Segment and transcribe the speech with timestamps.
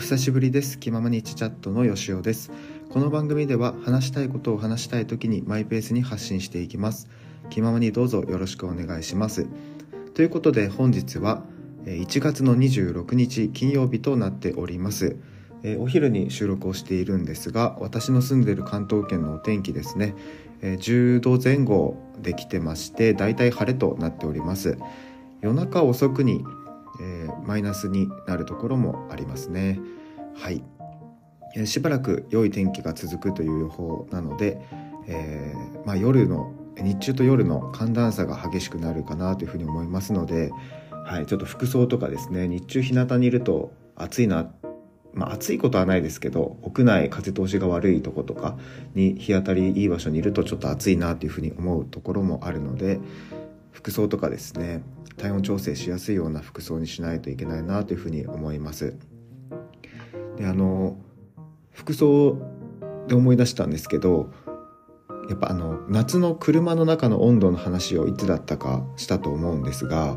[0.00, 0.78] 久しぶりです。
[0.78, 2.50] 気ままにチチャットのよしおです。
[2.88, 7.06] この番組では話したいことを話したい時にマイペースに発信していきます。
[7.50, 9.46] 気ままにどうぞよろしくお願いします。
[10.14, 11.44] ということで本日は
[11.84, 15.16] 1月の26日金曜日となっております。
[15.78, 20.14] お昼に収録をしているんですが私の住んでいる関東圏のお天気ですね。
[20.62, 24.78] 10度前後できてましてだいたい晴れとなっております。
[25.42, 26.42] 夜中遅くに
[27.00, 29.80] えー、マイナスになるところもありますね。
[30.36, 30.62] はい、
[31.56, 34.60] えー、しばらく良い天気が続くという予報なので、
[35.06, 40.50] えー、まあ、夜の日中と夜の寒暖差が激しくなるかなというふうに思いますので、
[41.04, 44.50] はい、ちょっと服装とかですね日中日向にいると暑いな
[45.12, 48.56] まあ、暑いことはないですけど屋内風通しが悪いとことか
[48.94, 53.00] に日当たりいい場所にいるとちょっと暑いなというふうに思うところもあるので
[53.72, 54.82] 服装とかですね
[55.16, 58.94] 体温調整しやすいような服装にしないといけないなというふうに思います。
[60.36, 60.96] であの
[61.72, 62.38] 服装
[63.08, 64.32] で思い出したんですけど
[65.28, 70.16] やっぱあの夏の車の中の温度の話をいつだったかしたと思うんですが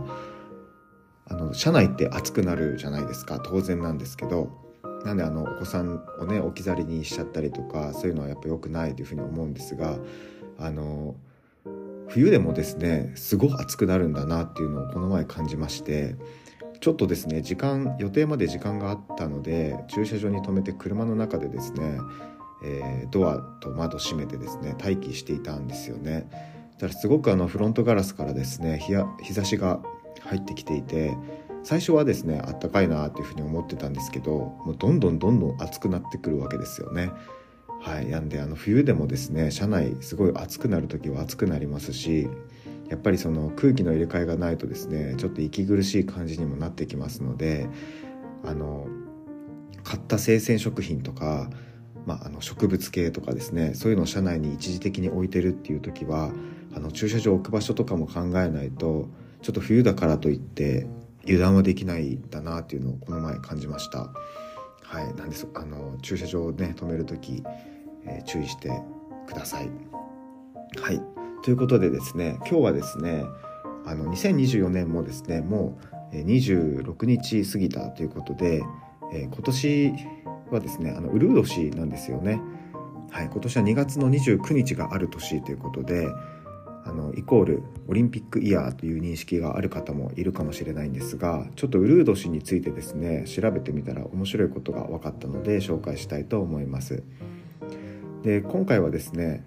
[1.27, 3.39] あの車内って暑くなるじゃないですか。
[3.39, 4.49] 当然なんですけど
[5.05, 9.97] なんであのお子さんをね置き去りにしちゃったりとかそういうのはやっぱ良くないというふうに思うんですが
[10.57, 11.15] あの
[12.13, 16.15] 冬でもですねすごい暑くなるんだなっていうのをこの前感じまして
[16.79, 21.97] ちょっとですね時間予定まで時間があったので駐車場に停めて車の中でですね、
[22.63, 26.27] えー、ドアと窓閉めてですね待機していたんですよね。
[26.73, 29.79] だからすごくあのフロントガラスからですね日日差しが
[30.21, 31.17] 入ってきていて
[31.63, 34.31] 最初はですねあったかいなっていうふうに思ってたんですけど
[34.65, 37.09] もうどんどんどんどん暑くなってくるわけですよね。
[37.83, 42.29] はい、なんであの冬でもですね車内すごい暑くなる時は暑くなりますし
[42.87, 47.67] やっぱりその空気の入れ替えがないとですねちょっと息苦しい感じにもなってきますので
[48.45, 48.87] あの
[49.83, 51.49] 買った生鮮食品とか、
[52.05, 56.31] まあ、あの植物系とかですねそういうのを車内に一時的に置いてるっていう時は
[56.73, 59.09] あの駐車場置く場所とかも考えないと
[59.41, 60.87] ちょっと冬だからといって
[61.25, 64.09] 油断はできないんだなっていうのをこの前感じました。
[64.83, 67.43] はい、なんですあの駐車場をね止める時
[68.05, 68.71] えー、注意して
[69.27, 69.69] ください。
[70.81, 71.01] はい
[71.43, 73.23] ということでですね今日はですね
[73.85, 75.77] あの2024年もですねも
[76.11, 78.63] う26日過ぎたということで、
[79.11, 79.93] えー、今年
[80.51, 82.39] はですねあのウルー年なんですよね。
[83.11, 86.07] はい、今年は2月の29日がある年ということで
[86.85, 97.03] あのイコールオリンピックイヤーという認識がある方もいるかもしれないんですがちょっとウルー年についてですね調べてみたら面白いことが分かったので紹介したいと思います。
[98.23, 99.43] で今回はですね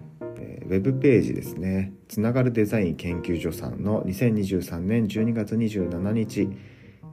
[0.67, 1.93] ウェブページですね。
[2.09, 6.49] つながるデザイン研究所さんの2023年12月27日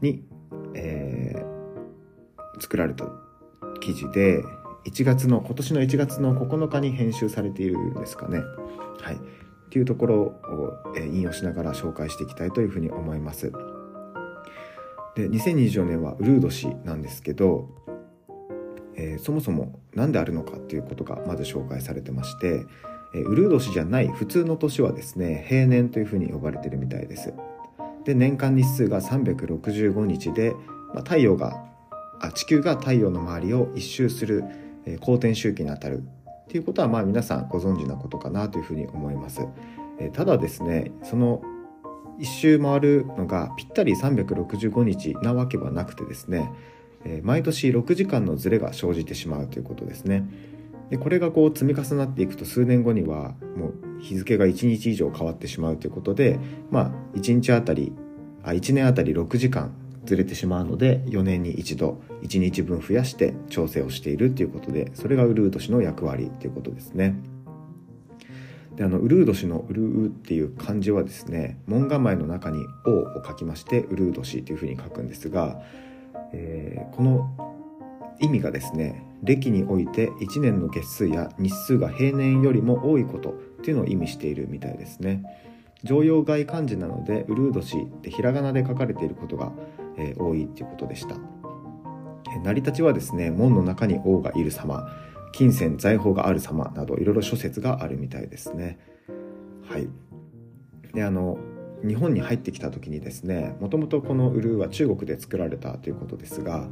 [0.02, 0.24] に、
[0.74, 3.06] えー、作られた
[3.80, 4.42] 記事で
[4.86, 8.40] 1月の今年の1月の9日に編集されているんですかね。
[9.00, 9.16] はい。
[9.16, 9.20] っ
[9.70, 10.34] ていうところを、
[10.96, 13.52] え、引用しながら紹介していきたいというふうに思います。
[15.16, 17.70] で2024年はウルード氏なんですけど
[19.04, 22.66] えー、そもそも何であるのかっていうことがまず紹介されてまして、
[23.14, 27.34] えー、ウルー年じゃない普通の年はですね平年というふうに呼ばれてるみたいです。
[28.06, 30.54] で年間日数が365日で、
[30.94, 31.64] まあ、太陽が
[32.20, 34.44] あ地球が太陽の周りを一周する、
[34.86, 39.48] えー、公転周期にあたるっていうことはまあ皆さんご存知なことかなというふうに思います、
[40.00, 41.42] えー、ただですねその
[42.20, 46.52] 一周回るのがぴったり365日なわけはなくてですね
[47.24, 50.26] 毎年6時間のズレが生じてしまうということですね。
[50.90, 57.94] でこれがこう積み重なっていくと数年後にはもう日付が1日以上変わってしまうということで、まあ、1日あたり
[58.44, 59.74] あ1年あたり6時間
[60.06, 67.16] ずれてしまうので4年に一度1日分増やして調整をしているということでそれがウルー年の役割ということですね。
[68.76, 75.62] であのウルー年のウルーっていう漢字はですね門構えの中に「王」を書きましてウルー年というふうに書くんですが
[76.34, 77.36] えー、この
[78.20, 83.34] 意味がですね暦において1年の月数や日数が平年よりも多いことっ
[83.64, 85.24] ていうのを意味しているみたいですね。
[85.84, 89.52] 常用外漢字なのでウルード氏ってひらがなで書かれていることが、
[89.98, 91.18] えー、多いっていうことでした。
[92.44, 94.88] 成り立ちはですね門の中に王がいる様
[95.34, 98.80] 金銭財宝がある様などいろいろ諸説があるみたいですね。
[99.68, 99.90] はい。
[100.94, 101.38] であの
[101.86, 106.68] 日本に入ってきた時にですねもともとこのウルーは中国で作られたということですが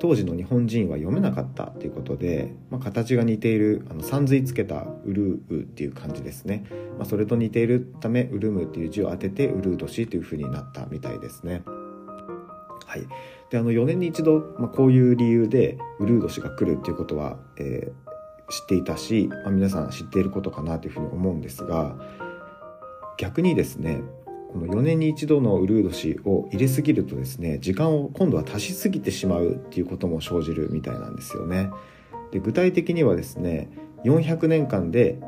[0.00, 6.64] 当時の日本人は読めなかったということで、まあ、形が似ているあのさんずいつけたウルーっていう感じですね、
[6.98, 11.62] まあ、それと似ているためウルムっていう字を当ててウルー年というふうになったみたいですね。
[12.86, 13.06] はい、
[13.50, 21.96] であの4年に一度、まあ、こういう理由でウルー年が来るっていうことは、えー、知っていたし、まあ、皆さん知っていることかなというふうに思うんですが
[23.18, 24.00] 逆にですね
[24.52, 31.70] この4年に一度のウルー年を入れすぎるとですね時間を今度は足しすぎてしまうっていうことも生じるみたいなんですよね。
[32.32, 33.68] で具体的にはですね
[34.04, 35.18] 400年間で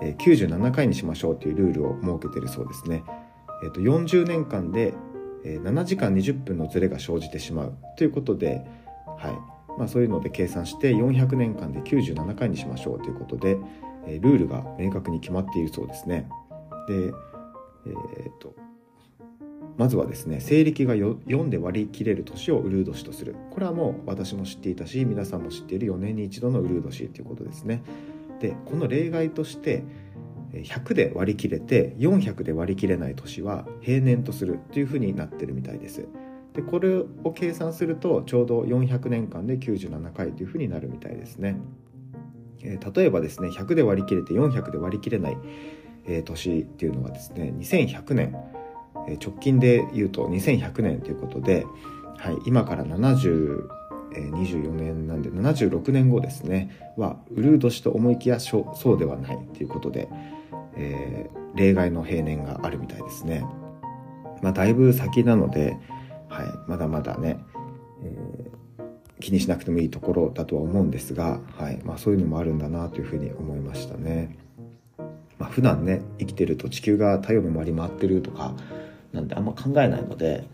[0.00, 3.04] 97回にしましょうというルールを設けているそうですね。
[3.62, 4.94] えっと、40年間で
[5.44, 8.64] 7時間20分のズレが生じてしまうということで、
[9.18, 13.58] はいまあ、そういうので計算して400年間で97回にしましょうということで
[14.06, 16.28] ルールが明確に決まっているそうですね。
[16.88, 17.12] で、
[17.86, 18.54] えー、と
[19.76, 27.82] まずはですね西暦が4で割り切れる年をウルー年とするこれはもう私も知っていたし皆さんも知っている4年に一度のウルー年ということですね。
[28.40, 29.84] でこの例外として
[30.52, 36.08] 100で割り切れて400で割り切れない年は平年とするというふうになってるみたいです。
[36.54, 41.56] でこれを計算するとちょうど400年間で97回というふうになるみたいですね。
[42.62, 45.38] えー、例えばですね100で割り切れて400で割り切れない、
[46.06, 48.36] え、年っていうのはですね2100年、
[49.08, 51.66] え、直近で言うと2100年ということで、
[52.16, 53.68] はい、今から70
[54.10, 60.08] 24年なんで76年後ですねはウルー年と思いきやそうではないということで、
[60.76, 63.44] えー、例外の平年があるみたいですね。
[64.42, 65.76] まあ、だいぶ先なので、
[66.28, 67.38] はい、まだまだね、
[68.02, 74.38] えー、気にしなくてもいいところだとは思うんですが、はいまあ、そういうのもあるんだなというふうに思いましたね。
[75.40, 78.54] まあ、普段ね生きてると地球が太陽の周り回ってるとか
[79.12, 80.46] なんてあんま考えないので、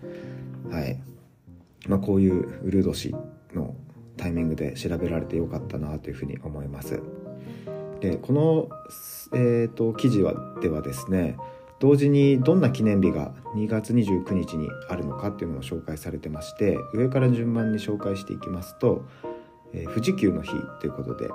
[0.70, 0.98] はい
[1.88, 3.14] まあ、こういうウルー年
[3.52, 3.74] の
[4.16, 7.02] タイミングで調べられてよかったなというふうに思います。
[8.00, 8.68] でこの、
[9.34, 11.36] えーと、記事はではですね
[11.80, 19.04] 同時にどんな記念日が2月29日にあるのかっていうのを紹介されてまして上から順番に紹介していきますと、
[19.74, 21.28] えー、富士急の日ということで、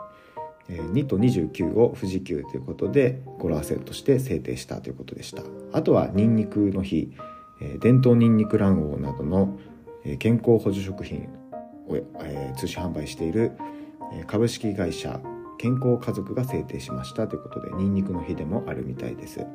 [0.69, 5.43] 2と29を富士急ということで語呂合わせとして制定したということでした。
[5.73, 7.11] あとはニンニクの日、
[7.79, 9.57] 伝統ニンニク卵黄などの、
[10.19, 11.29] 健康補助食品
[11.87, 11.97] を、
[12.55, 13.51] 通信販売している
[14.27, 15.19] 株式会社
[15.57, 19.45] 健康家族が制定しましたということでニンニクの日でもあるみたいです。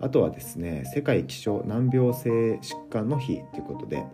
[0.00, 4.04] あとはですね世界気象難病性疾患の日ということで、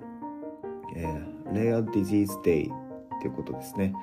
[0.94, 2.68] えー、Rare Disease Day
[3.22, 3.94] ということですね、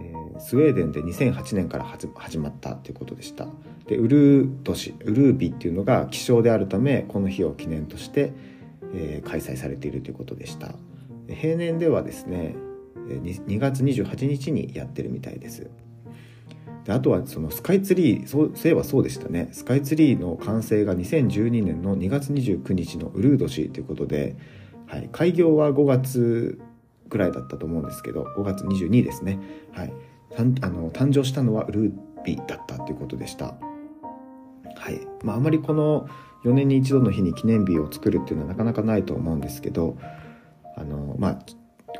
[0.00, 3.46] えー、スウェーデンで2008年から始まったということでした。
[3.86, 8.32] でウルー年ウルービっていうのが気象であるためこの日を記念として、
[8.94, 10.74] えー、開催されているということでした。
[11.28, 12.54] 平年ではですね
[13.06, 15.70] 2, 月28日にやってるみたいです。
[16.84, 19.48] であとはそのスカイツリーそうそういえばそうでしたね。
[19.52, 24.36] スカイツリーの完成が2012年の2月29日のウルード氏ということで、
[24.86, 26.60] はい、開業は5月
[27.08, 29.38] ぐらいだったと思うんですけど5月22ですね、
[29.72, 29.92] はい、
[30.36, 31.92] あの誕生したのはルー
[32.24, 33.54] ビーだったということでした。
[34.76, 35.00] はい。
[35.22, 36.08] まあ、あまりこの
[36.44, 39.96] 4年に一度の日に記念日を作るっていうのはなかなかないと思うんですけど
[40.76, 41.38] あのまあ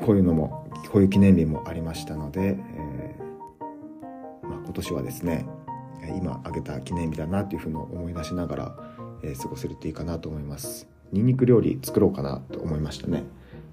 [0.03, 5.47] こういうのもこういう記念日もありましたので、えー、まあ、今年はですね
[6.17, 8.75] 今挙げた記念日だなというふうに思い出しながら、
[9.23, 10.87] えー、過ごせるといいかなと思います。
[11.11, 13.23] ニンニク料理作ろうかなと思いましたね、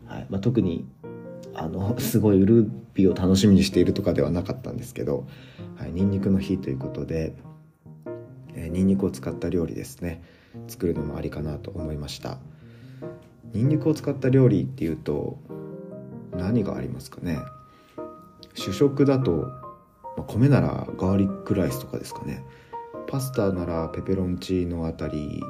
[0.07, 0.27] はい。
[0.31, 0.87] まあ、特に
[1.55, 5.27] あのすごいウルービを楽しみにしているとかではなかったんですけど、
[5.77, 7.35] はい、ニンニクの日ということで、
[8.55, 10.23] えー、ニンニクを使った料理ですね。
[10.69, 12.39] 作るのもありかなと思いました。
[13.53, 15.39] ニンニクを使った料理っていうと
[16.37, 17.39] 何がありますかね？
[18.55, 19.49] 主食だと、
[20.17, 22.45] まあ、米ならガーリックライスとかですかね。
[23.09, 25.43] パスタならペペロンチーノあたり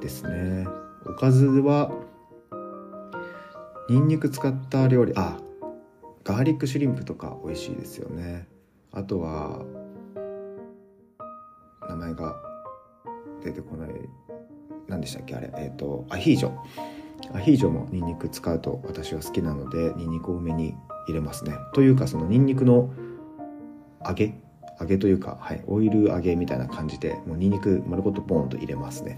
[0.00, 0.66] ですね。
[1.06, 1.90] おかずは
[3.88, 5.12] ニンニク使った料理。
[5.16, 5.38] あ
[6.24, 8.46] ガーリックシュリンプとか美味しいですよね。
[8.92, 9.64] あとは
[11.88, 12.36] 名前が
[13.42, 13.90] 出てこない。
[14.88, 15.34] 何でしたっけ？
[15.34, 15.50] あれ。
[15.56, 16.52] えっ、ー、とアヒージョ。
[17.34, 20.74] アヒージョもニンニク使うと私は好きなのでニンニク多めに
[21.08, 21.54] 入れますね。
[21.74, 22.92] というかそのニンニクの
[24.06, 24.34] 揚げ？
[24.80, 29.16] 揚げというか、はい、オイル揚げみたいな感じでもうニンニク丸ごとボンと入れますね、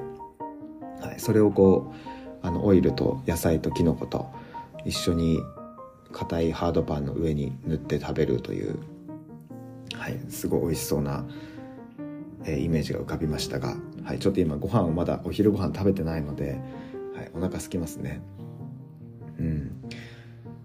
[1.00, 1.90] はい、それをこ
[2.42, 4.30] うあのオイルと野菜とキノコと
[4.84, 5.40] 一緒に
[6.12, 8.78] 硬いハードパンの上に塗って食べるという、
[9.94, 11.24] はい、すごい美味しそうな、
[12.44, 16.60] えー、イメージが浮かびましたが、はい、ちょっと今ご飯をまだお昼ご飯食べてないので
[17.14, 18.20] はい、お腹空きますね。
[19.38, 19.70] うん。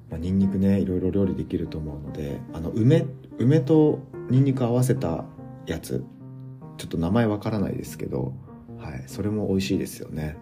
[0.09, 3.05] まあ、ニンニクねいろいろ料理できると思うのであの梅
[3.38, 3.99] 梅と
[4.31, 5.23] ニンニク合わせた
[5.67, 6.03] やつ
[6.77, 8.33] ちょっと名前わからないですけど、
[8.79, 10.38] はい、それも美味しいですよね。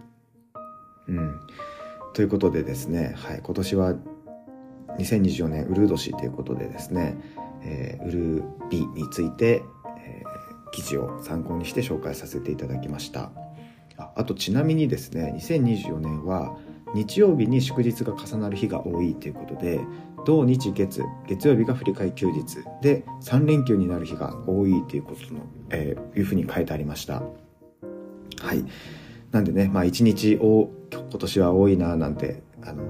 [1.06, 1.40] うん。
[2.14, 3.94] ということでですね、はい、今年は
[4.98, 7.16] 2024年ウルー年ということでですね、
[7.62, 9.62] えー、ウルービについて、
[10.04, 13.30] えー、記事を参考にして紹介させていただきました。
[13.96, 16.56] ああとちなみにですね2024年は
[16.94, 19.80] 日曜日に祝日が重なる日が多いということで
[20.24, 27.22] 土日月月曜日が振り替休日で3連休になる日が多いということの、えー、いうふうに書いてありました。
[28.40, 28.64] はい。
[29.30, 32.82] なんでねまあ一日お今年は多いななんてあの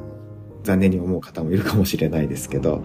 [0.62, 2.84] 残念に思う方もいるかもしれないですけど、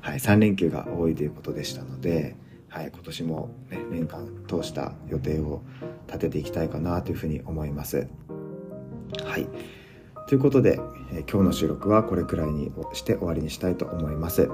[0.00, 2.36] はい、3連休が多いということでしたので、
[2.68, 5.62] はい、今年も、ね、年間通した予定を
[6.06, 8.08] 立てていきたいかなというふうに思います。
[9.24, 9.46] はい
[10.28, 10.80] ということで、
[11.12, 14.48] え今日の収録はこれくらいにして終わりにしたいと思います。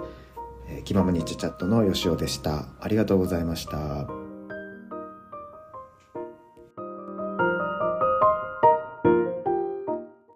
[0.69, 2.67] えー、気ままにチャットのよしおでした。
[2.81, 4.28] ありがとうございました。